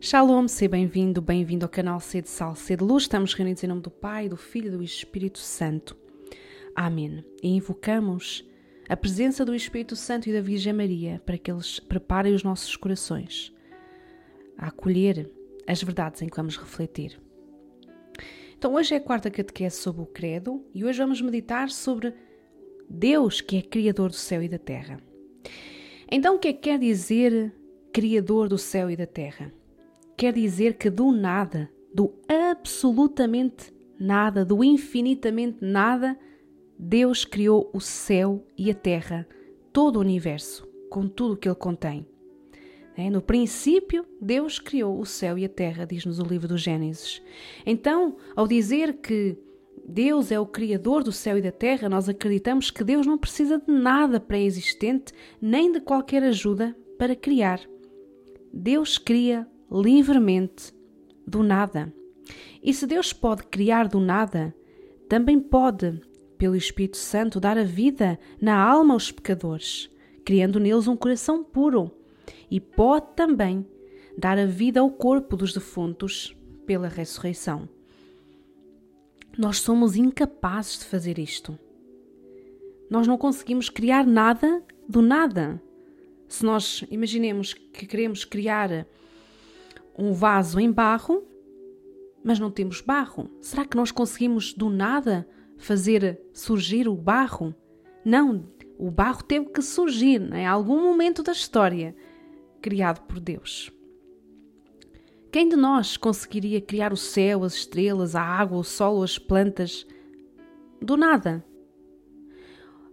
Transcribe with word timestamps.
Shalom, 0.00 0.46
seja 0.48 0.70
bem-vindo, 0.70 1.22
bem-vindo 1.22 1.64
ao 1.64 1.70
canal 1.70 1.98
C 1.98 2.20
de 2.20 2.28
Sal, 2.28 2.54
C 2.54 2.76
de 2.76 2.84
Luz. 2.84 3.04
Estamos 3.04 3.32
reunidos 3.32 3.64
em 3.64 3.66
nome 3.66 3.80
do 3.80 3.90
Pai, 3.90 4.28
do 4.28 4.36
Filho 4.36 4.68
e 4.68 4.76
do 4.76 4.82
Espírito 4.82 5.38
Santo. 5.38 5.96
Amém. 6.74 7.24
E 7.42 7.48
invocamos 7.48 8.44
a 8.88 8.96
presença 8.96 9.44
do 9.44 9.54
Espírito 9.54 9.96
Santo 9.96 10.28
e 10.28 10.32
da 10.32 10.42
Virgem 10.42 10.72
Maria 10.72 11.22
para 11.24 11.38
que 11.38 11.50
eles 11.50 11.80
preparem 11.80 12.34
os 12.34 12.42
nossos 12.42 12.76
corações 12.76 13.54
a 14.58 14.66
acolher 14.66 15.30
as 15.66 15.82
verdades 15.82 16.20
em 16.20 16.28
que 16.28 16.36
vamos 16.36 16.58
refletir. 16.58 17.18
Então, 18.58 18.74
hoje 18.74 18.94
é 18.94 18.98
a 18.98 19.00
quarta 19.00 19.30
catequese 19.30 19.76
sobre 19.76 20.02
o 20.02 20.06
Credo 20.06 20.62
e 20.74 20.84
hoje 20.84 20.98
vamos 20.98 21.20
meditar 21.22 21.70
sobre 21.70 22.14
Deus, 22.88 23.40
que 23.40 23.56
é 23.56 23.62
Criador 23.62 24.10
do 24.10 24.16
céu 24.16 24.42
e 24.42 24.48
da 24.48 24.58
terra. 24.58 25.00
Então, 26.10 26.36
o 26.36 26.38
que 26.38 26.48
é 26.48 26.52
que 26.52 26.60
quer 26.60 26.78
dizer 26.78 27.54
Criador 27.92 28.48
do 28.48 28.58
céu 28.58 28.90
e 28.90 28.96
da 28.96 29.06
terra? 29.06 29.52
Quer 30.16 30.32
dizer 30.32 30.74
que 30.74 30.90
do 30.90 31.12
nada, 31.12 31.70
do 31.94 32.14
absolutamente 32.28 33.72
nada, 33.98 34.44
do 34.44 34.62
infinitamente 34.62 35.58
nada, 35.60 36.18
Deus 36.78 37.24
criou 37.24 37.70
o 37.72 37.80
céu 37.80 38.44
e 38.56 38.70
a 38.70 38.74
terra, 38.74 39.26
todo 39.72 39.96
o 39.96 40.00
universo, 40.00 40.66
com 40.90 41.08
tudo 41.08 41.34
o 41.34 41.36
que 41.36 41.48
ele 41.48 41.54
contém. 41.54 42.06
É, 42.96 43.10
no 43.10 43.20
princípio, 43.20 44.06
Deus 44.20 44.58
criou 44.58 45.00
o 45.00 45.06
céu 45.06 45.36
e 45.36 45.44
a 45.44 45.48
terra, 45.48 45.84
diz-nos 45.84 46.20
o 46.20 46.24
livro 46.24 46.46
do 46.46 46.56
Gênesis. 46.56 47.20
Então, 47.66 48.16
ao 48.36 48.46
dizer 48.46 48.98
que 48.98 49.36
Deus 49.86 50.30
é 50.30 50.38
o 50.38 50.46
Criador 50.46 51.02
do 51.02 51.10
céu 51.10 51.36
e 51.36 51.42
da 51.42 51.50
terra, 51.50 51.88
nós 51.88 52.08
acreditamos 52.08 52.70
que 52.70 52.84
Deus 52.84 53.06
não 53.06 53.18
precisa 53.18 53.58
de 53.58 53.72
nada 53.72 54.20
pré-existente, 54.20 55.12
nem 55.40 55.72
de 55.72 55.80
qualquer 55.80 56.22
ajuda 56.22 56.76
para 56.96 57.16
criar. 57.16 57.60
Deus 58.52 58.96
cria 58.96 59.46
livremente 59.74 60.72
do 61.26 61.42
nada. 61.42 61.92
E 62.62 62.72
se 62.72 62.86
Deus 62.86 63.12
pode 63.12 63.42
criar 63.44 63.88
do 63.88 63.98
nada, 63.98 64.54
também 65.08 65.38
pode, 65.40 66.00
pelo 66.38 66.54
Espírito 66.54 66.96
Santo, 66.96 67.40
dar 67.40 67.58
a 67.58 67.64
vida 67.64 68.18
na 68.40 68.56
alma 68.56 68.94
aos 68.94 69.10
pecadores, 69.10 69.90
criando 70.24 70.60
neles 70.60 70.86
um 70.86 70.96
coração 70.96 71.42
puro. 71.42 71.90
E 72.50 72.60
pode 72.60 73.08
também 73.16 73.66
dar 74.16 74.38
a 74.38 74.46
vida 74.46 74.80
ao 74.80 74.90
corpo 74.90 75.36
dos 75.36 75.52
defuntos 75.52 76.36
pela 76.64 76.88
ressurreição. 76.88 77.68
Nós 79.36 79.58
somos 79.58 79.96
incapazes 79.96 80.78
de 80.78 80.84
fazer 80.84 81.18
isto. 81.18 81.58
Nós 82.88 83.06
não 83.06 83.18
conseguimos 83.18 83.68
criar 83.68 84.06
nada 84.06 84.62
do 84.88 85.02
nada. 85.02 85.60
Se 86.28 86.44
nós 86.44 86.84
imaginemos 86.90 87.52
que 87.52 87.86
queremos 87.86 88.24
criar 88.24 88.86
um 89.96 90.12
vaso 90.12 90.58
em 90.58 90.70
barro, 90.70 91.22
mas 92.22 92.38
não 92.38 92.50
temos 92.50 92.80
barro. 92.80 93.30
Será 93.40 93.64
que 93.64 93.76
nós 93.76 93.90
conseguimos 93.90 94.52
do 94.52 94.70
nada 94.70 95.28
fazer 95.56 96.20
surgir 96.32 96.88
o 96.88 96.94
barro? 96.94 97.54
Não, 98.04 98.44
o 98.78 98.90
barro 98.90 99.22
teve 99.22 99.46
que 99.46 99.62
surgir 99.62 100.18
né, 100.18 100.42
em 100.42 100.46
algum 100.46 100.82
momento 100.82 101.22
da 101.22 101.32
história, 101.32 101.94
criado 102.60 103.02
por 103.02 103.20
Deus. 103.20 103.70
Quem 105.30 105.48
de 105.48 105.56
nós 105.56 105.96
conseguiria 105.96 106.60
criar 106.60 106.92
o 106.92 106.96
céu, 106.96 107.42
as 107.42 107.54
estrelas, 107.54 108.14
a 108.14 108.22
água, 108.22 108.58
o 108.58 108.64
sol, 108.64 109.02
as 109.02 109.18
plantas 109.18 109.86
do 110.80 110.96
nada? 110.96 111.44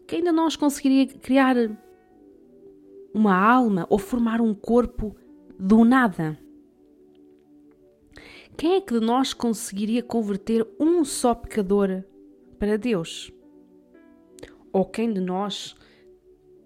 Quem 0.08 0.24
de 0.24 0.32
nós 0.32 0.56
conseguiria 0.56 1.06
criar 1.06 1.56
uma 3.14 3.36
alma 3.36 3.86
ou 3.90 4.00
formar 4.00 4.42
um 4.42 4.54
corpo 4.54 5.16
do 5.58 5.86
nada? 5.86 6.38
Quem 8.62 8.76
é 8.76 8.82
que 8.82 8.94
de 8.94 9.04
nós 9.04 9.34
conseguiria 9.34 10.04
converter 10.04 10.68
um 10.80 11.04
só 11.04 11.34
pecador 11.34 12.04
para 12.60 12.78
Deus? 12.78 13.34
Ou 14.72 14.86
quem 14.86 15.12
de 15.12 15.20
nós 15.20 15.76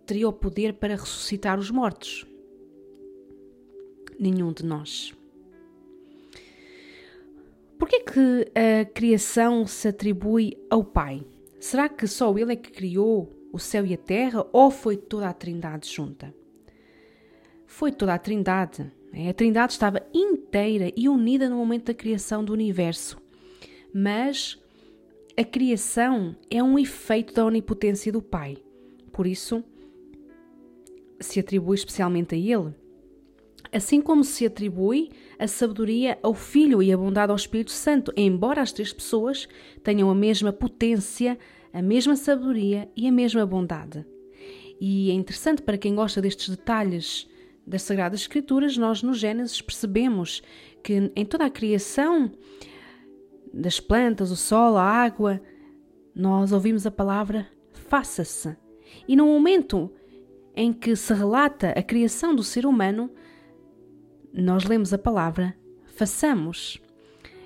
teria 0.06 0.28
o 0.28 0.34
poder 0.34 0.74
para 0.74 0.98
ressuscitar 0.98 1.58
os 1.58 1.72
mortos? 1.72 2.28
Nenhum 4.20 4.52
de 4.52 4.66
nós. 4.66 5.14
Por 7.80 7.88
que, 7.88 8.02
que 8.02 8.52
a 8.54 8.84
criação 8.84 9.66
se 9.66 9.88
atribui 9.88 10.58
ao 10.70 10.84
Pai? 10.84 11.26
Será 11.62 11.88
que 11.88 12.08
só 12.08 12.38
Ele 12.38 12.52
é 12.52 12.58
que 12.58 12.72
criou 12.74 13.32
o 13.54 13.58
céu 13.58 13.86
e 13.86 13.94
a 13.94 13.98
terra 13.98 14.46
ou 14.52 14.70
foi 14.70 14.98
toda 14.98 15.30
a 15.30 15.34
Trindade 15.34 15.90
junta? 15.90 16.36
Foi 17.66 17.90
toda 17.90 18.14
a 18.14 18.20
Trindade. 18.20 18.92
A 19.18 19.34
Trindade 19.34 19.72
estava 19.72 20.06
inteira 20.14 20.92
e 20.96 21.08
unida 21.08 21.48
no 21.48 21.56
momento 21.56 21.86
da 21.86 21.94
criação 21.94 22.44
do 22.44 22.52
universo. 22.52 23.18
Mas 23.94 24.62
a 25.38 25.44
criação 25.44 26.36
é 26.52 26.62
um 26.62 26.78
efeito 26.78 27.34
da 27.34 27.46
onipotência 27.46 28.12
do 28.12 28.22
Pai. 28.22 28.58
Por 29.14 29.26
isso, 29.26 29.64
se 31.20 31.40
atribui 31.40 31.76
especialmente 31.76 32.36
a 32.36 32.38
Ele. 32.38 32.74
Assim 33.72 34.02
como 34.02 34.24
se 34.24 34.46
atribui 34.46 35.10
a 35.40 35.48
sabedoria 35.48 36.20
ao 36.22 36.34
Filho 36.34 36.84
e 36.84 36.92
a 36.92 36.98
bondade 36.98 37.32
ao 37.32 37.38
Espírito 37.38 37.72
Santo, 37.72 38.12
embora 38.18 38.62
as 38.62 38.74
três 38.74 38.92
pessoas 38.92 39.48
tenham 39.82 40.10
a 40.10 40.16
mesma 40.16 40.52
potência, 40.52 41.38
a 41.72 41.82
mesma 41.82 42.18
sabedoria 42.18 42.90
e 42.96 43.08
a 43.08 43.12
mesma 43.12 43.46
bondade. 43.46 44.06
E 44.80 45.10
é 45.10 45.14
interessante 45.14 45.62
para 45.62 45.78
quem 45.78 45.96
gosta 45.96 46.22
destes 46.22 46.50
detalhes 46.50 47.28
das 47.66 47.82
Sagradas 47.82 48.22
Escrituras, 48.22 48.78
nós 48.78 49.02
no 49.02 49.14
Gênesis 49.14 49.62
percebemos 49.62 50.42
que 50.84 51.12
em 51.16 51.26
toda 51.26 51.46
a 51.46 51.50
criação 51.50 52.32
das 53.54 53.80
plantas, 53.80 54.32
o 54.32 54.36
sol, 54.36 54.78
a 54.78 54.84
água, 54.84 55.42
nós 56.14 56.52
ouvimos 56.52 56.86
a 56.86 56.92
palavra 56.92 57.48
faça-se. 57.74 58.56
E 59.08 59.16
no 59.16 59.26
momento 59.26 59.92
em 60.56 60.72
que 60.72 60.96
se 60.96 61.14
relata 61.14 61.70
a 61.70 61.82
criação 61.84 62.36
do 62.36 62.44
ser 62.44 62.66
humano, 62.66 63.10
nós 64.34 64.64
lemos 64.66 64.94
a 64.94 64.98
palavra 64.98 65.56
façamos. 65.96 66.82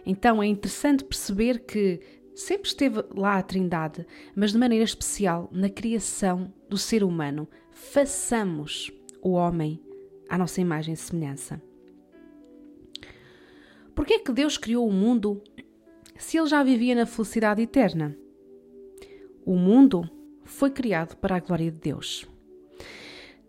Então 0.06 0.42
é 0.42 0.48
interessante 0.48 1.04
perceber 1.04 1.60
que 1.60 2.00
sempre 2.34 2.68
esteve 2.68 3.04
lá 3.16 3.38
a 3.38 3.44
Trindade, 3.44 4.06
mas 4.36 4.52
de 4.52 4.58
maneira 4.58 4.84
especial 4.84 5.50
na 5.52 5.70
criação 5.70 6.52
do 6.68 6.78
ser 6.78 7.04
humano. 7.04 7.48
Façamos 7.72 8.92
o 9.22 9.32
homem 9.32 9.80
à 10.30 10.38
nossa 10.38 10.62
imagem 10.62 10.94
e 10.94 10.98
semelhança. 10.98 11.62
Por 13.96 14.06
que 14.06 14.14
é 14.14 14.20
que 14.20 14.32
Deus 14.32 14.58
criou 14.58 14.88
o 14.88 14.94
mundo 14.94 15.42
se 16.16 16.38
ele 16.38 16.48
já 16.48 16.64
vivia 16.64 16.96
na 16.96 17.06
felicidade 17.06 17.62
eterna? 17.62 18.16
O 19.46 19.56
mundo 19.56 20.10
foi 20.46 20.70
criado 20.70 21.16
para 21.18 21.36
a 21.36 21.40
glória 21.40 21.72
de 21.72 21.80
Deus. 21.80 22.28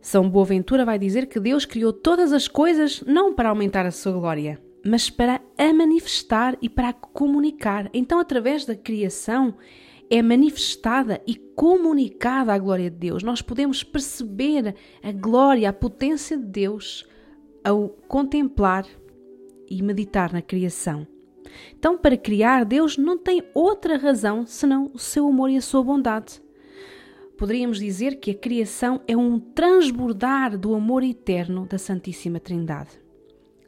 São 0.01 0.29
Boaventura 0.29 0.85
vai 0.85 0.99
dizer 0.99 1.27
que 1.27 1.39
Deus 1.39 1.65
criou 1.65 1.93
todas 1.93 2.33
as 2.33 2.49
coisas 2.49 3.03
não 3.07 3.35
para 3.35 3.51
aumentar 3.51 3.85
a 3.85 3.91
sua 3.91 4.13
glória, 4.13 4.61
mas 4.85 5.11
para 5.11 5.41
a 5.59 5.73
manifestar 5.73 6.57
e 6.63 6.69
para 6.69 6.89
a 6.89 6.93
comunicar. 6.93 7.91
Então, 7.93 8.19
através 8.19 8.65
da 8.65 8.75
criação, 8.75 9.55
é 10.11 10.21
manifestada 10.21 11.23
e 11.25 11.37
comunicada 11.37 12.53
a 12.53 12.59
glória 12.59 12.91
de 12.91 12.97
Deus. 12.97 13.23
Nós 13.23 13.41
podemos 13.41 13.85
perceber 13.85 14.75
a 15.03 15.13
glória, 15.13 15.71
a 15.71 15.73
potência 15.73 16.37
de 16.37 16.45
Deus 16.45 17.07
ao 17.63 17.89
contemplar 18.09 18.85
e 19.71 19.81
meditar 19.83 20.33
na 20.33 20.43
criação. 20.43 21.07
Então, 21.79 21.97
para 21.97 22.17
criar, 22.17 22.65
Deus 22.65 22.99
não 22.99 23.17
tem 23.17 23.43
outra 23.55 23.97
razão 23.97 24.45
senão 24.45 24.91
o 24.93 24.99
seu 24.99 25.29
amor 25.29 25.49
e 25.49 25.57
a 25.57 25.63
sua 25.63 25.83
bondade. 25.83 26.43
Poderíamos 27.39 27.79
dizer 27.79 28.17
que 28.17 28.33
a 28.33 28.35
criação 28.35 29.01
é 29.07 29.17
um 29.17 29.39
transbordar 29.39 30.59
do 30.59 30.75
amor 30.75 31.03
eterno 31.03 31.67
da 31.67 31.79
Santíssima 31.79 32.41
Trindade. 32.41 32.91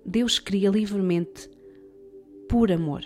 Deus 0.04 0.38
cria 0.38 0.68
livremente 0.68 1.48
por 2.48 2.70
amor. 2.70 3.04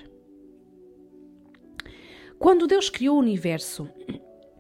Quando 2.39 2.67
Deus 2.67 2.91
criou 2.91 3.17
o 3.17 3.21
universo, 3.21 3.89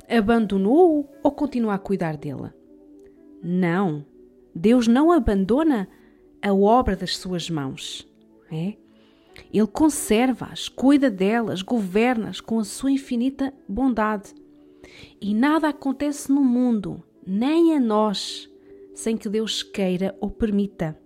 abandonou-o 0.08 1.08
ou 1.22 1.32
continua 1.32 1.74
a 1.74 1.78
cuidar 1.78 2.16
dele? 2.16 2.50
Não. 3.42 4.04
Deus 4.54 4.86
não 4.86 5.12
abandona 5.12 5.88
a 6.42 6.54
obra 6.54 6.96
das 6.96 7.16
suas 7.16 7.50
mãos. 7.50 8.08
É? 8.50 8.74
Ele 9.52 9.66
conserva-as, 9.66 10.68
cuida 10.68 11.10
delas, 11.10 11.62
governa-as 11.62 12.40
com 12.40 12.58
a 12.58 12.64
sua 12.64 12.90
infinita 12.90 13.52
bondade. 13.68 14.34
E 15.20 15.34
nada 15.34 15.68
acontece 15.68 16.32
no 16.32 16.42
mundo, 16.42 17.02
nem 17.26 17.76
a 17.76 17.80
nós, 17.80 18.48
sem 18.94 19.16
que 19.16 19.28
Deus 19.28 19.62
queira 19.62 20.16
ou 20.20 20.30
permita. 20.30 20.98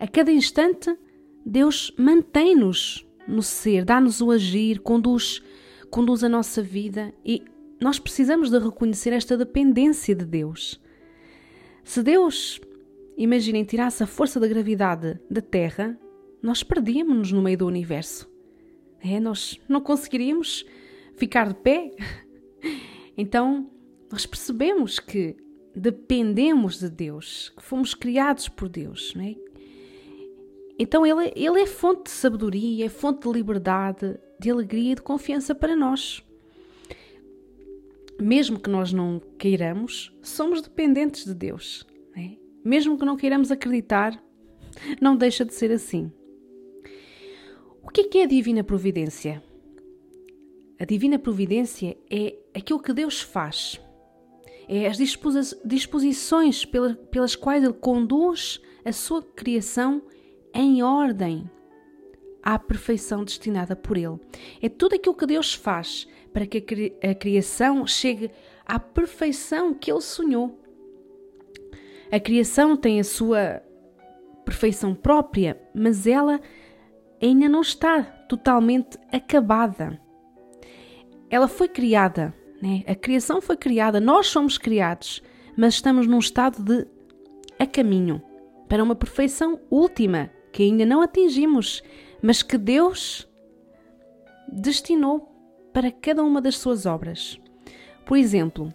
A 0.00 0.06
cada 0.06 0.32
instante, 0.32 0.96
Deus 1.44 1.92
mantém-nos 1.98 3.07
no 3.28 3.42
ser, 3.42 3.84
dá-nos 3.84 4.20
o 4.20 4.30
agir, 4.30 4.80
conduz, 4.80 5.42
conduz 5.90 6.24
a 6.24 6.28
nossa 6.28 6.62
vida 6.62 7.12
e 7.24 7.44
nós 7.80 7.98
precisamos 7.98 8.50
de 8.50 8.58
reconhecer 8.58 9.12
esta 9.12 9.36
dependência 9.36 10.14
de 10.14 10.24
Deus. 10.24 10.80
Se 11.84 12.02
Deus 12.02 12.60
imaginem, 13.16 13.64
tirasse 13.64 14.02
a 14.02 14.06
força 14.06 14.40
da 14.40 14.48
gravidade 14.48 15.20
da 15.30 15.40
Terra, 15.40 15.98
nós 16.42 16.62
perdíamos-nos 16.62 17.32
no 17.32 17.42
meio 17.42 17.58
do 17.58 17.66
universo. 17.66 18.28
É, 19.00 19.20
nós 19.20 19.60
não 19.68 19.80
conseguiríamos 19.80 20.64
ficar 21.14 21.48
de 21.48 21.54
pé. 21.54 21.90
Então, 23.20 23.68
nós 24.12 24.24
percebemos 24.26 25.00
que 25.00 25.36
dependemos 25.74 26.78
de 26.78 26.88
Deus, 26.88 27.52
que 27.56 27.64
fomos 27.64 27.92
criados 27.92 28.48
por 28.48 28.68
Deus. 28.68 29.12
Não 29.16 29.24
é? 29.24 29.34
Então, 30.78 31.04
ele, 31.04 31.32
ele 31.34 31.60
é 31.60 31.66
fonte 31.66 32.04
de 32.04 32.10
sabedoria, 32.10 32.86
é 32.86 32.88
fonte 32.88 33.26
de 33.26 33.34
liberdade, 33.34 34.18
de 34.38 34.50
alegria 34.50 34.92
e 34.92 34.94
de 34.94 35.02
confiança 35.02 35.54
para 35.54 35.74
nós. 35.74 36.22
Mesmo 38.20 38.60
que 38.60 38.70
nós 38.70 38.92
não 38.92 39.20
queiramos, 39.38 40.12
somos 40.22 40.62
dependentes 40.62 41.24
de 41.24 41.34
Deus. 41.34 41.84
É? 42.16 42.36
Mesmo 42.64 42.96
que 42.96 43.04
não 43.04 43.16
queiramos 43.16 43.50
acreditar, 43.50 44.22
não 45.00 45.16
deixa 45.16 45.44
de 45.44 45.52
ser 45.52 45.72
assim. 45.72 46.12
O 47.82 47.90
que 47.90 48.18
é, 48.18 48.20
é 48.20 48.24
a 48.24 48.28
divina 48.28 48.62
providência? 48.62 49.42
A 50.78 50.84
divina 50.84 51.18
providência 51.18 51.96
é 52.08 52.36
aquilo 52.54 52.80
que 52.80 52.92
Deus 52.92 53.20
faz, 53.20 53.80
é 54.68 54.86
as 54.86 54.96
disposições 55.64 56.64
pelas 57.10 57.34
quais 57.34 57.64
Ele 57.64 57.72
conduz 57.72 58.60
a 58.84 58.92
sua 58.92 59.22
criação 59.22 60.02
em 60.54 60.82
ordem 60.82 61.50
à 62.42 62.58
perfeição 62.58 63.24
destinada 63.24 63.76
por 63.76 63.96
Ele. 63.96 64.18
É 64.62 64.68
tudo 64.68 64.94
aquilo 64.94 65.14
que 65.14 65.26
Deus 65.26 65.54
faz 65.54 66.08
para 66.32 66.46
que 66.46 66.94
a 67.02 67.14
criação 67.14 67.86
chegue 67.86 68.30
à 68.64 68.78
perfeição 68.78 69.74
que 69.74 69.90
Ele 69.90 70.00
sonhou. 70.00 70.58
A 72.10 72.18
criação 72.18 72.76
tem 72.76 73.00
a 73.00 73.04
sua 73.04 73.62
perfeição 74.44 74.94
própria, 74.94 75.60
mas 75.74 76.06
ela 76.06 76.40
ainda 77.20 77.48
não 77.48 77.60
está 77.60 78.02
totalmente 78.02 78.98
acabada. 79.12 80.00
Ela 81.28 81.48
foi 81.48 81.68
criada, 81.68 82.34
né? 82.62 82.82
a 82.86 82.94
criação 82.94 83.42
foi 83.42 83.56
criada, 83.56 84.00
nós 84.00 84.28
somos 84.28 84.56
criados, 84.56 85.22
mas 85.56 85.74
estamos 85.74 86.06
num 86.06 86.18
estado 86.18 86.62
de 86.62 86.86
a 87.58 87.66
caminho 87.66 88.22
para 88.68 88.82
uma 88.82 88.94
perfeição 88.94 89.60
última 89.70 90.30
que 90.52 90.62
ainda 90.62 90.84
não 90.84 91.02
atingimos, 91.02 91.82
mas 92.22 92.42
que 92.42 92.58
Deus 92.58 93.28
destinou 94.50 95.32
para 95.72 95.92
cada 95.92 96.22
uma 96.24 96.40
das 96.40 96.56
suas 96.56 96.86
obras. 96.86 97.38
Por 98.04 98.16
exemplo, 98.16 98.72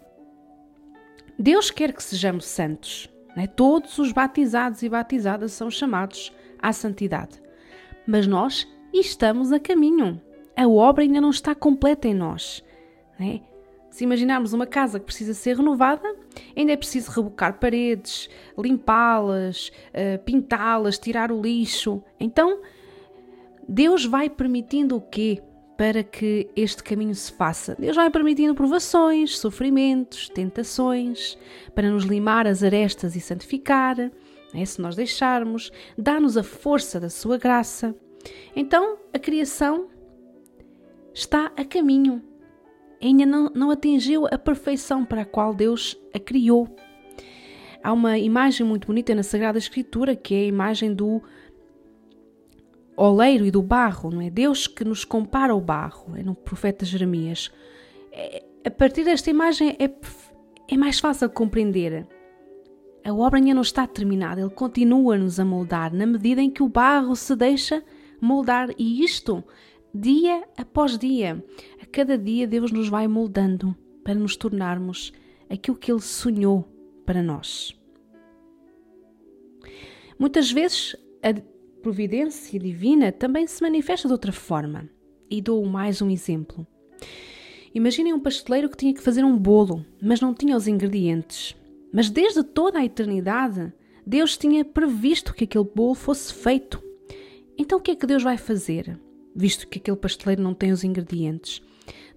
Deus 1.38 1.72
quer 1.72 1.94
que 1.94 2.04
sejamos 2.04 2.46
santos. 2.46 3.10
Né? 3.36 3.48
Todos 3.48 3.98
os 3.98 4.12
batizados 4.12 4.84
e 4.84 4.90
batizadas 4.90 5.52
são 5.54 5.70
chamados 5.70 6.32
à 6.62 6.72
santidade. 6.72 7.42
Mas 8.08 8.28
nós 8.28 8.68
estamos 8.94 9.52
a 9.52 9.60
caminho. 9.60 10.22
A 10.56 10.68
obra 10.68 11.04
ainda 11.04 11.20
não 11.20 11.32
está 11.32 11.56
completa 11.56 12.08
em 12.08 12.14
nós. 12.14 12.64
Né? 13.20 13.42
Se 13.90 14.04
imaginarmos 14.04 14.54
uma 14.54 14.68
casa 14.68 15.00
que 15.00 15.06
precisa 15.06 15.34
ser 15.34 15.58
renovada, 15.58 16.16
ainda 16.56 16.72
é 16.72 16.78
preciso 16.78 17.12
rebocar 17.12 17.60
paredes, 17.60 18.30
limpá-las, 18.58 19.72
eh, 19.94 20.18
pintá-las, 20.18 20.98
tirar 20.98 21.32
o 21.32 21.42
lixo. 21.42 22.04
Então, 22.20 22.62
Deus 23.68 24.06
vai 24.06 24.30
permitindo 24.30 24.96
o 24.96 25.02
quê? 25.02 25.42
Para 25.78 26.04
que 26.04 26.50
este 26.56 26.84
caminho 26.84 27.16
se 27.16 27.32
faça. 27.32 27.76
Deus 27.78 27.96
vai 27.96 28.10
permitindo 28.10 28.54
provações, 28.54 29.38
sofrimentos, 29.38 30.30
tentações, 30.30 31.38
para 31.74 31.90
nos 31.90 32.04
limar 32.04 32.46
as 32.46 32.64
arestas 32.64 33.16
e 33.16 33.22
santificar, 33.22 33.98
né? 33.98 34.66
se 34.66 34.80
nós 34.82 34.96
deixarmos, 34.96 35.72
dá-nos 35.98 36.38
a 36.38 36.44
força 36.44 37.00
da 37.00 37.10
sua 37.10 37.38
graça. 37.38 37.96
Então, 38.56 38.98
a 39.14 39.20
criação 39.20 39.88
está 41.14 41.52
a 41.58 41.66
caminho. 41.66 42.22
Ainda 43.04 43.26
não, 43.26 43.52
não 43.54 43.70
atingiu 43.70 44.26
a 44.28 44.38
perfeição 44.38 45.04
para 45.04 45.24
a 45.24 45.26
qual 45.26 45.54
Deus 45.54 45.98
a 46.14 46.20
criou. 46.20 46.74
Há 47.84 47.92
uma 47.92 48.18
imagem 48.18 48.66
muito 48.66 48.88
bonita 48.88 49.14
na 49.14 49.24
Sagrada 49.24 49.58
Escritura 49.58 50.16
que 50.16 50.34
é 50.34 50.38
a 50.40 50.46
imagem 50.46 50.94
do 50.94 51.22
oleiro 52.96 53.46
e 53.46 53.52
do 53.52 53.62
barro, 53.62 54.10
não 54.10 54.22
é? 54.22 54.30
Deus 54.30 54.68
que 54.68 54.86
nos 54.86 55.04
compara 55.04 55.52
ao 55.52 55.60
barro, 55.60 56.16
é 56.16 56.24
no 56.24 56.34
profeta 56.34 56.86
Jeremias. 56.86 57.52
É, 58.10 58.42
a 58.66 58.72
partir 58.72 59.04
desta 59.04 59.30
imagem 59.30 59.76
é, 59.78 59.90
é 60.70 60.78
mais 60.78 60.98
fácil 60.98 61.28
de 61.28 61.34
compreender. 61.34 62.08
A 63.04 63.14
obra 63.14 63.38
ainda 63.38 63.54
não 63.54 63.64
está 63.64 63.86
terminada, 63.86 64.40
ele 64.40 64.50
continua-nos 64.50 65.42
a 65.42 65.44
moldar 65.44 65.94
na 65.94 66.06
medida 66.06 66.42
em 66.42 66.50
que 66.50 66.64
o 66.64 66.70
barro 66.70 67.18
se 67.18 67.36
deixa 67.36 67.84
moldar 68.22 68.70
e 68.78 69.04
isto 69.04 69.44
dia 69.94 70.44
após 70.58 70.98
dia. 70.98 71.44
Cada 71.94 72.18
dia 72.18 72.48
Deus 72.48 72.72
nos 72.72 72.90
vai 72.90 73.08
moldando 73.08 73.78
para 74.04 74.16
nos 74.16 74.36
tornarmos 74.36 75.14
aquilo 75.48 75.78
que 75.78 75.92
ele 75.92 76.02
sonhou 76.02 76.68
para 77.06 77.22
nós. 77.22 77.80
Muitas 80.18 80.52
vezes 80.52 80.96
a 81.22 81.40
providência 81.84 82.60
divina 82.60 83.12
também 83.12 83.46
se 83.46 83.62
manifesta 83.62 84.08
de 84.08 84.12
outra 84.12 84.32
forma. 84.32 84.90
E 85.30 85.40
dou 85.40 85.64
mais 85.68 86.02
um 86.02 86.10
exemplo. 86.10 86.66
Imaginem 87.76 88.12
um 88.12 88.20
pasteleiro 88.20 88.70
que 88.70 88.78
tinha 88.78 88.94
que 88.96 89.02
fazer 89.02 89.24
um 89.24 89.38
bolo, 89.38 89.86
mas 90.02 90.20
não 90.20 90.34
tinha 90.34 90.58
os 90.58 90.68
ingredientes. 90.68 91.56
Mas 91.94 92.10
desde 92.10 92.44
toda 92.44 92.80
a 92.80 92.86
eternidade, 92.86 93.72
Deus 94.04 94.36
tinha 94.36 94.66
previsto 94.66 95.32
que 95.32 95.44
aquele 95.44 95.70
bolo 95.76 95.94
fosse 95.94 96.34
feito. 96.34 96.82
Então 97.56 97.78
o 97.78 97.82
que 97.82 97.92
é 97.92 97.96
que 97.96 98.08
Deus 98.08 98.24
vai 98.24 98.36
fazer, 98.36 99.00
visto 99.36 99.68
que 99.68 99.80
aquele 99.80 99.98
pasteleiro 99.98 100.42
não 100.42 100.54
tem 100.54 100.72
os 100.72 100.84
ingredientes? 100.84 101.62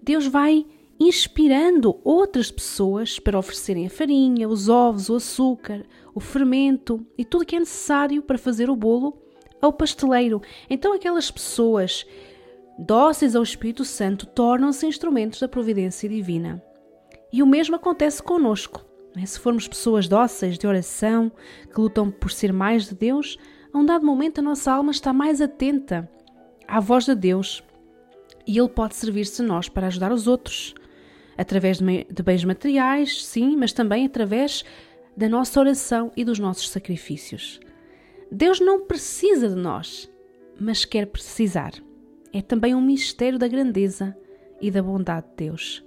Deus 0.03 0.27
vai 0.27 0.65
inspirando 0.99 1.99
outras 2.03 2.51
pessoas 2.51 3.19
para 3.19 3.39
oferecerem 3.39 3.87
a 3.87 3.91
farinha, 3.91 4.49
os 4.49 4.69
ovos, 4.69 5.09
o 5.09 5.17
açúcar, 5.17 5.85
o 6.15 6.21
fermento 6.21 7.05
e 7.19 7.25
tudo 7.25 7.43
o 7.43 7.45
que 7.45 7.57
é 7.57 7.61
necessário 7.61 8.23
para 8.23 8.39
fazer 8.39 8.71
o 8.71 8.77
bolo 8.77 9.19
ao 9.61 9.73
pasteleiro. 9.73 10.41
Então 10.71 10.93
aquelas 10.93 11.31
pessoas 11.31 12.07
dóceis 12.79 13.37
ao 13.37 13.43
Espírito 13.43 13.85
Santo 13.85 14.27
tornam-se 14.27 14.87
instrumentos 14.87 15.41
da 15.41 15.49
providência 15.49 16.09
divina. 16.09 16.63
E 17.33 17.43
o 17.43 17.47
mesmo 17.47 17.77
acontece 17.77 18.23
conosco. 18.23 18.85
Né? 19.15 19.27
Se 19.27 19.39
formos 19.39 19.69
pessoas 19.69 20.09
dóceis 20.09 20.59
de 20.59 20.67
oração, 20.67 21.31
que 21.73 21.81
lutam 21.81 22.11
por 22.11 22.31
ser 22.31 22.53
mais 22.53 22.89
de 22.89 22.95
Deus, 22.95 23.39
a 23.73 23.79
um 23.79 23.85
dado 23.85 24.07
momento 24.07 24.39
a 24.39 24.43
nossa 24.43 24.73
alma 24.73 24.91
está 24.91 25.13
mais 25.13 25.41
atenta 25.41 26.09
à 26.67 26.81
voz 26.81 27.05
de 27.05 27.15
Deus 27.15 27.63
e 28.47 28.59
Ele 28.59 28.69
pode 28.69 28.95
servir-se 28.95 29.43
de 29.43 29.49
nós 29.49 29.69
para 29.69 29.89
ajudar 29.89 30.13
os 30.13 30.27
outros, 30.27 30.75
através 31.37 31.79
de 31.79 32.23
bens 32.23 32.45
materiais, 32.45 33.25
sim, 33.25 33.57
mas 33.57 33.73
também 33.73 34.07
através 34.07 34.65
da 35.17 35.29
nossa 35.29 35.59
oração 35.59 36.13
e 36.17 36.25
dos 36.25 36.39
nossos 36.39 36.69
sacrifícios. 36.69 37.59
Deus 38.31 38.61
não 38.61 38.87
precisa 38.87 39.49
de 39.49 39.55
nós, 39.55 40.11
mas 40.59 40.85
quer 40.85 41.07
precisar. 41.07 41.73
É 42.33 42.43
também 42.43 42.75
um 42.75 42.81
mistério 42.81 43.39
da 43.39 43.49
grandeza 43.49 44.17
e 44.61 44.71
da 44.71 44.83
bondade 44.83 45.27
de 45.31 45.37
Deus. 45.37 45.85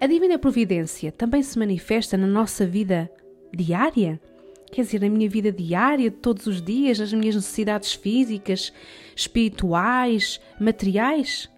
A 0.00 0.06
divina 0.06 0.38
providência 0.38 1.10
também 1.10 1.42
se 1.42 1.58
manifesta 1.58 2.16
na 2.16 2.26
nossa 2.26 2.64
vida 2.64 3.10
diária? 3.52 4.20
Quer 4.70 4.82
dizer, 4.82 5.00
na 5.00 5.08
minha 5.08 5.28
vida 5.28 5.50
diária, 5.50 6.10
todos 6.10 6.46
os 6.46 6.60
dias, 6.60 6.98
nas 6.98 7.12
minhas 7.12 7.34
necessidades 7.34 7.94
físicas, 7.94 8.72
espirituais, 9.16 10.40
materiais? 10.60 11.50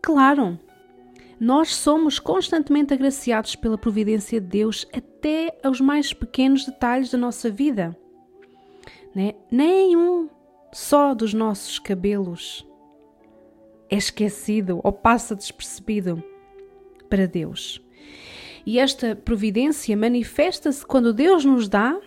Claro! 0.00 0.58
Nós 1.38 1.74
somos 1.74 2.18
constantemente 2.18 2.94
agraciados 2.94 3.56
pela 3.56 3.76
providência 3.76 4.40
de 4.40 4.46
Deus 4.46 4.86
até 4.92 5.58
aos 5.62 5.80
mais 5.80 6.12
pequenos 6.12 6.64
detalhes 6.64 7.10
da 7.10 7.18
nossa 7.18 7.50
vida. 7.50 7.96
Né? 9.14 9.34
Nenhum 9.50 10.28
só 10.72 11.14
dos 11.14 11.34
nossos 11.34 11.78
cabelos 11.78 12.66
é 13.90 13.96
esquecido 13.96 14.80
ou 14.82 14.92
passa 14.92 15.34
despercebido 15.34 16.22
para 17.08 17.26
Deus. 17.26 17.80
E 18.66 18.78
esta 18.78 19.14
providência 19.14 19.96
manifesta-se 19.96 20.86
quando 20.86 21.12
Deus 21.12 21.44
nos 21.44 21.68
dá 21.68 22.00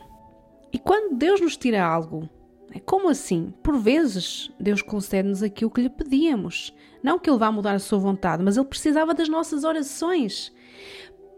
e 0.77 0.79
quando 0.79 1.15
Deus 1.15 1.41
nos 1.41 1.57
tira 1.57 1.83
algo. 1.83 2.29
É 2.71 2.79
como 2.79 3.09
assim? 3.09 3.51
Por 3.63 3.79
vezes, 3.79 4.51
Deus 4.59 4.83
concede-nos 4.83 5.41
aquilo 5.41 5.71
que 5.71 5.81
lhe 5.81 5.89
pedíamos. 5.89 6.71
Não 7.01 7.17
que 7.17 7.27
Ele 7.27 7.39
vá 7.39 7.51
mudar 7.51 7.73
a 7.73 7.79
sua 7.79 7.97
vontade, 7.97 8.43
mas 8.43 8.57
Ele 8.57 8.67
precisava 8.67 9.11
das 9.11 9.27
nossas 9.27 9.63
orações 9.63 10.53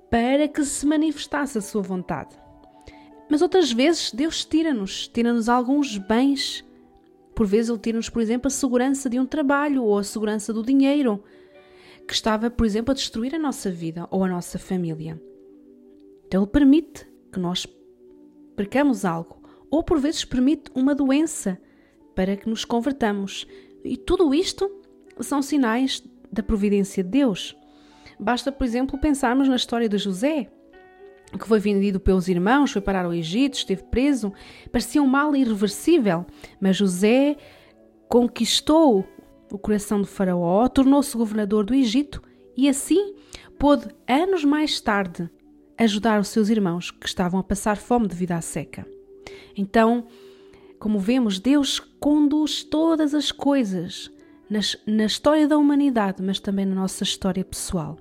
para 0.10 0.46
que 0.46 0.62
se 0.66 0.86
manifestasse 0.86 1.58
a 1.58 1.62
sua 1.62 1.82
vontade. 1.82 2.36
Mas 3.30 3.42
outras 3.42 3.72
vezes, 3.72 4.12
Deus 4.12 4.44
tira-nos, 4.44 5.08
tira-nos 5.08 5.48
alguns 5.48 5.98
bens. 5.98 6.66
Por 7.34 7.48
vezes, 7.48 7.70
Ele 7.70 7.80
tira-nos, 7.80 8.10
por 8.10 8.22
exemplo, 8.22 8.48
a 8.48 8.52
segurança 8.52 9.10
de 9.10 9.18
um 9.22 9.26
trabalho 9.26 9.86
ou 9.86 9.98
a 9.98 10.04
segurança 10.04 10.52
do 10.52 10.62
dinheiro 10.62 11.24
que 12.06 12.14
estava, 12.14 12.50
por 12.50 12.66
exemplo, 12.66 12.92
a 12.92 12.96
destruir 12.96 13.34
a 13.34 13.40
nossa 13.40 13.72
vida 13.72 14.06
ou 14.12 14.22
a 14.26 14.28
nossa 14.28 14.60
família. 14.60 15.18
Então, 16.28 16.42
Ele 16.42 16.52
permite 16.52 17.08
que 17.32 17.40
nós 17.40 17.66
percamos 18.60 19.06
algo, 19.06 19.42
ou 19.72 19.82
por 19.82 19.98
vezes 20.02 20.26
permite 20.26 20.70
uma 20.76 20.94
doença 20.94 21.58
para 22.14 22.36
que 22.36 22.50
nos 22.50 22.66
convertamos. 22.66 23.48
E 23.86 23.96
tudo 23.96 24.34
isto 24.34 24.70
são 25.22 25.42
sinais 25.42 26.04
da 26.30 26.44
providência 26.44 27.02
de 27.02 27.10
Deus. 27.10 27.56
Basta, 28.20 28.52
por 28.52 28.66
exemplo, 28.66 29.00
pensarmos 29.00 29.48
na 29.48 29.56
história 29.56 29.88
de 29.88 29.98
José, 29.98 30.52
que 31.40 31.48
foi 31.48 31.58
vendido 31.58 32.02
pelos 32.02 32.28
irmãos, 32.28 32.74
foi 32.74 32.82
parar 32.82 33.06
ao 33.06 33.14
Egito, 33.14 33.54
esteve 33.54 33.84
preso. 33.84 34.34
Parecia 34.74 35.02
um 35.02 35.08
mal 35.08 35.34
irreversível, 35.34 36.26
mas 36.60 36.76
José 36.76 37.38
conquistou 38.10 39.08
o 39.50 39.58
coração 39.58 40.02
do 40.02 40.08
Faraó, 40.08 40.68
tornou-se 40.68 41.16
governador 41.16 41.64
do 41.64 41.74
Egito 41.74 42.22
e 42.58 42.68
assim 42.68 43.16
pôde, 43.58 43.88
anos 44.06 44.44
mais 44.44 44.82
tarde, 44.82 45.30
ajudar 45.84 46.20
os 46.20 46.28
seus 46.28 46.50
irmãos 46.50 46.92
que 46.92 47.08
estavam 47.08 47.40
a 47.40 47.44
passar 47.44 47.78
fome 47.78 48.08
devido 48.08 48.34
à 48.34 48.42
seca. 48.42 48.86
Então, 49.56 50.08
como 50.80 51.00
vemos, 51.00 51.40
Deus 51.40 51.80
conduz 52.00 52.64
todas 52.64 53.14
as 53.14 53.32
coisas 53.32 54.12
nas, 54.50 54.78
na 54.86 55.06
história 55.06 55.48
da 55.48 55.58
humanidade, 55.58 56.24
mas 56.24 56.40
também 56.40 56.66
na 56.66 56.76
nossa 56.76 57.04
história 57.04 57.44
pessoal. 57.44 57.98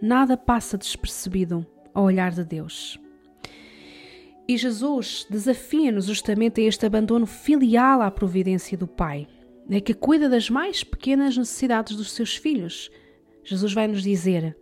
Nada 0.00 0.36
passa 0.36 0.78
despercebido 0.78 1.66
ao 1.92 2.04
olhar 2.04 2.32
de 2.32 2.44
Deus. 2.44 2.98
E 4.46 4.56
Jesus 4.56 5.26
desafia-nos 5.30 6.06
justamente 6.06 6.60
a 6.60 6.64
este 6.64 6.84
abandono 6.84 7.26
filial 7.26 8.02
à 8.02 8.10
providência 8.10 8.76
do 8.76 8.86
Pai, 8.86 9.26
né, 9.68 9.80
que 9.80 9.94
cuida 9.94 10.28
das 10.28 10.50
mais 10.50 10.84
pequenas 10.84 11.36
necessidades 11.36 11.96
dos 11.96 12.12
seus 12.12 12.36
filhos. 12.36 12.90
Jesus 13.42 13.72
vai 13.72 13.88
nos 13.88 14.02
dizer: 14.02 14.56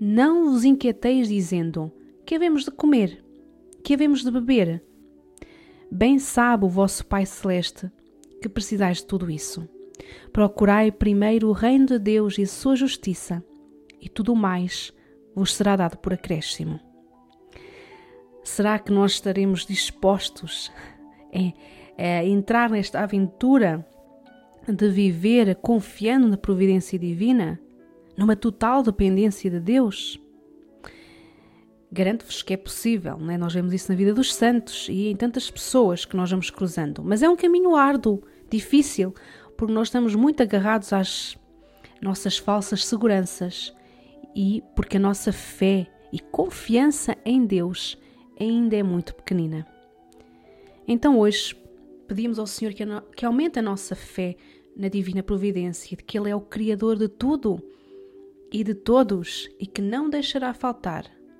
Não 0.00 0.50
vos 0.50 0.64
inquieteis 0.64 1.28
dizendo: 1.28 1.92
Que 2.28 2.34
havemos 2.34 2.66
de 2.66 2.70
comer? 2.70 3.24
Que 3.82 3.94
havemos 3.94 4.22
de 4.22 4.30
beber? 4.30 4.84
Bem 5.90 6.18
sabe 6.18 6.66
o 6.66 6.68
vosso 6.68 7.06
Pai 7.06 7.24
Celeste 7.24 7.90
que 8.42 8.50
precisais 8.50 8.98
de 8.98 9.06
tudo 9.06 9.30
isso. 9.30 9.66
Procurai 10.30 10.92
primeiro 10.92 11.48
o 11.48 11.52
reino 11.52 11.86
de 11.86 11.98
Deus 11.98 12.36
e 12.36 12.42
a 12.42 12.46
sua 12.46 12.76
justiça, 12.76 13.42
e 13.98 14.10
tudo 14.10 14.36
mais 14.36 14.92
vos 15.34 15.54
será 15.54 15.74
dado 15.74 15.96
por 15.96 16.12
acréscimo. 16.12 16.78
Será 18.44 18.78
que 18.78 18.92
nós 18.92 19.12
estaremos 19.12 19.64
dispostos 19.64 20.70
a, 21.32 21.38
a 22.20 22.24
entrar 22.26 22.68
nesta 22.68 23.00
aventura 23.00 23.88
de 24.68 24.90
viver 24.90 25.54
confiando 25.62 26.28
na 26.28 26.36
providência 26.36 26.98
divina, 26.98 27.58
numa 28.18 28.36
total 28.36 28.82
dependência 28.82 29.50
de 29.50 29.60
Deus? 29.60 30.20
Garanto-vos 31.90 32.42
que 32.42 32.52
é 32.52 32.56
possível, 32.56 33.16
não 33.16 33.32
é? 33.32 33.38
nós 33.38 33.54
vemos 33.54 33.72
isso 33.72 33.90
na 33.90 33.96
vida 33.96 34.12
dos 34.12 34.34
santos 34.34 34.88
e 34.90 35.08
em 35.08 35.16
tantas 35.16 35.50
pessoas 35.50 36.04
que 36.04 36.16
nós 36.16 36.30
vamos 36.30 36.50
cruzando, 36.50 37.02
mas 37.02 37.22
é 37.22 37.28
um 37.28 37.36
caminho 37.36 37.74
árduo, 37.74 38.22
difícil, 38.50 39.14
porque 39.56 39.72
nós 39.72 39.88
estamos 39.88 40.14
muito 40.14 40.42
agarrados 40.42 40.92
às 40.92 41.38
nossas 42.02 42.36
falsas 42.36 42.84
seguranças 42.84 43.74
e 44.36 44.62
porque 44.76 44.98
a 44.98 45.00
nossa 45.00 45.32
fé 45.32 45.86
e 46.12 46.18
confiança 46.18 47.16
em 47.24 47.46
Deus 47.46 47.96
ainda 48.38 48.76
é 48.76 48.82
muito 48.82 49.14
pequenina. 49.14 49.66
Então 50.86 51.18
hoje 51.18 51.56
pedimos 52.06 52.38
ao 52.38 52.46
Senhor 52.46 52.74
que, 52.74 52.84
que 53.16 53.24
aumente 53.24 53.58
a 53.58 53.62
nossa 53.62 53.94
fé 53.94 54.36
na 54.76 54.88
divina 54.88 55.22
providência, 55.22 55.96
de 55.96 56.04
que 56.04 56.18
Ele 56.18 56.30
é 56.30 56.36
o 56.36 56.40
Criador 56.40 56.98
de 56.98 57.08
tudo 57.08 57.62
e 58.52 58.62
de 58.62 58.74
todos 58.74 59.48
e 59.58 59.66
que 59.66 59.80
não 59.80 60.08
deixará 60.10 60.52
faltar 60.52 61.17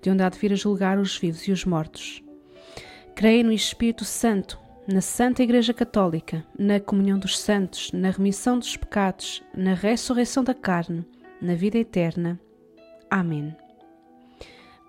de 0.00 0.10
onde 0.10 0.22
há 0.22 0.28
de 0.28 0.38
vir 0.38 0.52
a 0.52 0.56
julgar 0.56 0.98
os 0.98 1.16
vivos 1.16 1.46
e 1.48 1.52
os 1.52 1.64
mortos. 1.64 2.22
Creio 3.14 3.44
no 3.44 3.52
Espírito 3.52 4.04
Santo, 4.04 4.58
na 4.86 5.00
Santa 5.00 5.42
Igreja 5.42 5.72
Católica, 5.72 6.44
na 6.58 6.78
comunhão 6.78 7.18
dos 7.18 7.38
santos, 7.38 7.90
na 7.92 8.10
remissão 8.10 8.58
dos 8.58 8.76
pecados, 8.76 9.42
na 9.56 9.74
ressurreição 9.74 10.44
da 10.44 10.52
carne, 10.52 11.04
na 11.40 11.54
vida 11.54 11.78
eterna. 11.78 12.38
Amém. 13.10 13.56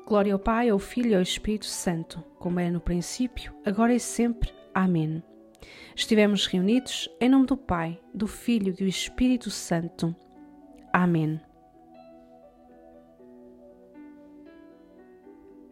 Glória 0.05 0.34
ao 0.34 0.39
Pai, 0.39 0.70
ao 0.70 0.79
Filho 0.79 1.12
e 1.12 1.15
ao 1.15 1.22
Espírito 1.22 1.65
Santo, 1.65 2.24
como 2.38 2.60
era 2.60 2.72
no 2.72 2.79
princípio, 2.79 3.53
agora 3.65 3.94
e 3.94 4.00
sempre. 4.00 4.51
Amém. 4.74 5.24
Estivemos 5.96 6.46
reunidos 6.46 7.10
em 7.20 7.29
nome 7.29 7.48
do 7.48 7.58
Pai, 7.58 8.00
do 8.13 8.27
Filho 8.27 8.70
e 8.70 8.84
do 8.84 8.84
Espírito 8.84 9.50
Santo. 9.50 10.15
Amém. 10.91 11.39